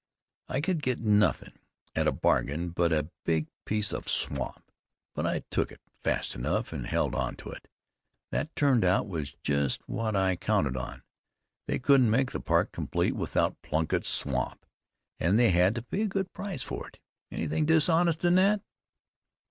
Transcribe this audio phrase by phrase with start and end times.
[0.49, 1.53] I could get nothin'
[1.95, 4.71] at a bargain but a big piece of swamp,
[5.13, 7.67] but I took it fast enough and held on to it.
[8.31, 11.03] What turned out was just what I counted on.
[11.67, 14.65] They couldn't make the park complete without Plunkitt's swamp,
[15.19, 16.97] and they had to pay a good price for it.
[17.29, 18.63] Anything dishonest in that?